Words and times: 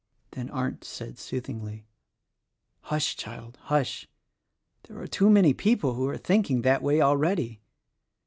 Then 0.31 0.49
Arndt 0.49 0.83
said 0.83 1.19
soothingly, 1.19 1.85
"Hush, 2.85 3.15
child, 3.15 3.59
hush! 3.65 4.07
there 4.85 4.97
are 4.99 5.05
too 5.05 5.29
many 5.29 5.53
people 5.53 5.93
who 5.93 6.07
are 6.07 6.17
thinking 6.17 6.63
that 6.63 6.81
way 6.81 7.01
already." 7.01 7.61